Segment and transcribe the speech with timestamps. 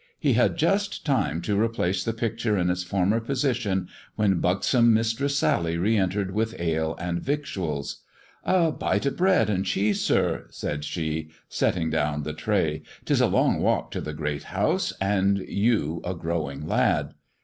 [0.17, 5.37] He had just time to replace the picture in its former position when buxom Mistress
[5.37, 8.01] Sally re entered with ale and victuals."
[8.43, 13.27] A bite of bread and cheese, sir," said she, setting down the tray;" 'tis a
[13.27, 17.13] long walk to the Great House, and you a growing lad."